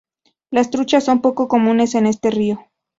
Las 0.49 0.71
truchas 0.71 1.03
son 1.03 1.21
poco 1.21 1.47
comunes 1.47 1.93
en 1.93 2.07
este 2.07 2.31
río. 2.31 2.65